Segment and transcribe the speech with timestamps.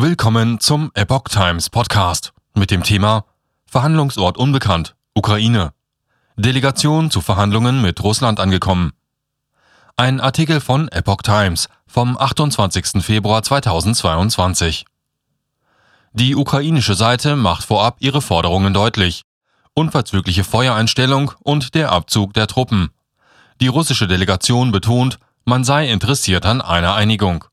[0.00, 3.24] Willkommen zum Epoch Times Podcast mit dem Thema
[3.66, 5.72] Verhandlungsort unbekannt, Ukraine.
[6.36, 8.92] Delegation zu Verhandlungen mit Russland angekommen.
[9.96, 13.02] Ein Artikel von Epoch Times vom 28.
[13.02, 14.84] Februar 2022.
[16.12, 19.22] Die ukrainische Seite macht vorab ihre Forderungen deutlich.
[19.74, 22.90] Unverzügliche Feuereinstellung und der Abzug der Truppen.
[23.60, 27.46] Die russische Delegation betont, man sei interessiert an einer Einigung.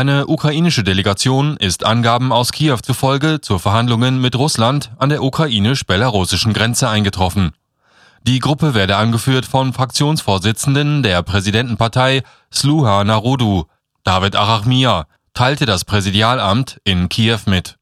[0.00, 6.54] Eine ukrainische Delegation ist Angaben aus Kiew zufolge zu Verhandlungen mit Russland an der ukrainisch-belarussischen
[6.54, 7.52] Grenze eingetroffen.
[8.22, 13.64] Die Gruppe werde angeführt von Fraktionsvorsitzenden der Präsidentenpartei Sluha Narodu,
[14.02, 17.76] David Arachmia, teilte das Präsidialamt in Kiew mit.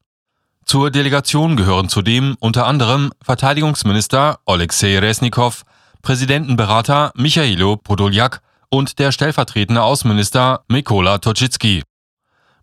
[0.65, 5.63] Zur Delegation gehören zudem unter anderem Verteidigungsminister Oleksiy Resnikow,
[6.01, 11.83] Präsidentenberater Michailo Podoljak und der stellvertretende Außenminister Mykola Toczycki.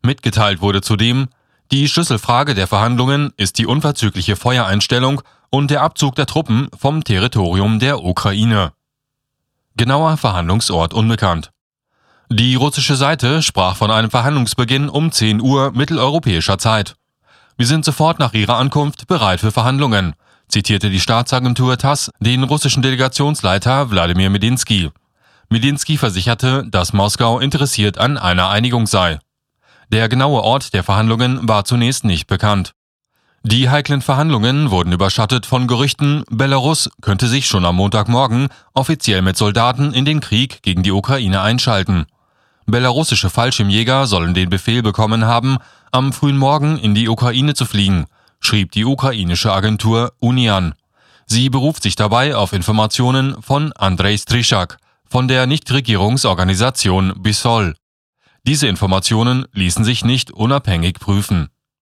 [0.03, 1.29] Mitgeteilt wurde zudem,
[1.73, 7.79] die Schlüsselfrage der Verhandlungen ist die unverzügliche Feuereinstellung und der Abzug der Truppen vom Territorium
[7.81, 8.73] der Ukraine.
[9.77, 11.51] Genauer Verhandlungsort unbekannt.
[12.31, 16.97] Die russische Seite sprach von einem Verhandlungsbeginn um 10 Uhr mitteleuropäischer Zeit.
[17.57, 20.15] Wir sind sofort nach ihrer Ankunft bereit für Verhandlungen,
[20.49, 24.91] zitierte die Staatsagentur TASS den russischen Delegationsleiter Wladimir Medinsky.
[25.49, 29.19] Medinsky versicherte, dass Moskau interessiert an einer Einigung sei.
[29.93, 32.73] Der genaue Ort der Verhandlungen war zunächst nicht bekannt.
[33.45, 39.37] Die heiklen Verhandlungen wurden überschattet von Gerüchten, Belarus könnte sich schon am Montagmorgen offiziell mit
[39.37, 42.07] Soldaten in den Krieg gegen die Ukraine einschalten.
[42.67, 45.59] Belarussische Fallschirmjäger sollen den Befehl bekommen haben,
[45.93, 48.07] am frühen Morgen in die Ukraine zu fliegen,
[48.41, 50.75] schrieb die ukrainische Agentur Unian.
[51.27, 57.77] Sie beruft sich dabei auf Informationen von Andrei Strischak von der Nichtregierungsorganisation BISOL.
[58.47, 61.49] Diese Informationen ließen sich nicht unabhängig prüfen